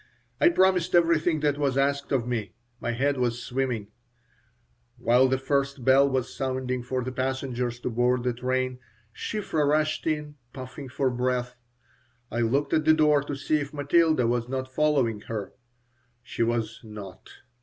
I 0.39 0.49
promised 0.49 0.95
everything 0.95 1.41
that 1.41 1.59
was 1.59 1.77
asked 1.77 2.11
of 2.11 2.27
me. 2.27 2.55
My 2.79 2.93
head 2.93 3.17
was 3.17 3.43
swimming 3.43 3.91
While 4.97 5.27
the 5.27 5.37
first 5.37 5.85
bell 5.85 6.09
was 6.09 6.33
sounding 6.35 6.81
for 6.81 7.03
the 7.03 7.11
passengers 7.11 7.79
to 7.81 7.91
board 7.91 8.23
the 8.23 8.33
train, 8.33 8.79
Shiphrah 9.13 9.63
rushed 9.63 10.07
in, 10.07 10.37
puffing 10.53 10.89
for 10.89 11.11
breath. 11.11 11.55
I 12.31 12.39
looked 12.39 12.73
at 12.73 12.83
the 12.85 12.95
door 12.95 13.21
to 13.21 13.35
see 13.35 13.57
if 13.59 13.75
Matilda 13.75 14.25
was 14.25 14.49
not 14.49 14.73
following 14.73 15.21
her. 15.27 15.53
She 16.23 16.41
was 16.41 16.81
not. 16.83 17.29